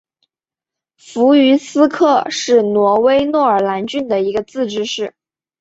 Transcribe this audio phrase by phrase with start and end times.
[0.97, 5.13] 弗于斯克是挪威诺尔兰郡的一个自治市。